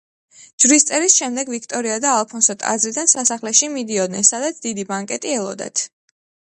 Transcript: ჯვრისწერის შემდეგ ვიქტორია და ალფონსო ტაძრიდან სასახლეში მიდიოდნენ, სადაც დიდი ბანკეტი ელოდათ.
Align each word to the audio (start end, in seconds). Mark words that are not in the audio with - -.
ჯვრისწერის 0.63 1.17
შემდეგ 1.21 1.51
ვიქტორია 1.55 1.99
და 2.07 2.15
ალფონსო 2.23 2.57
ტაძრიდან 2.65 3.13
სასახლეში 3.15 3.73
მიდიოდნენ, 3.77 4.29
სადაც 4.35 4.67
დიდი 4.69 4.91
ბანკეტი 4.93 5.41
ელოდათ. 5.41 5.91